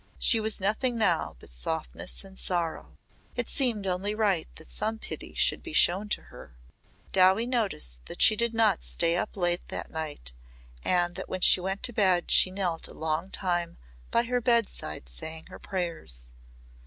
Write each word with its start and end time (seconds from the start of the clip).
She 0.17 0.39
was 0.39 0.59
nothing 0.59 0.97
now 0.97 1.35
but 1.39 1.51
softness 1.51 2.23
and 2.23 2.39
sorrow. 2.39 2.97
It 3.35 3.47
seemed 3.47 3.85
only 3.85 4.15
right 4.15 4.47
that 4.55 4.71
some 4.71 4.97
pity 4.97 5.35
should 5.35 5.61
be 5.61 5.73
shown 5.73 6.09
to 6.09 6.23
her. 6.33 6.57
Dowie 7.11 7.45
noticed 7.45 8.03
that 8.07 8.19
she 8.19 8.35
did 8.35 8.51
not 8.55 8.81
stay 8.81 9.15
up 9.15 9.37
late 9.37 9.67
that 9.67 9.91
night 9.91 10.33
and 10.83 11.13
that 11.17 11.29
when 11.29 11.41
she 11.41 11.59
went 11.59 11.83
to 11.83 11.93
bed 11.93 12.31
she 12.31 12.49
knelt 12.49 12.87
a 12.87 12.95
long 12.95 13.29
time 13.29 13.77
by 14.09 14.23
her 14.23 14.41
bedside 14.41 15.07
saying 15.07 15.45
her 15.49 15.59
prayers. 15.59 16.23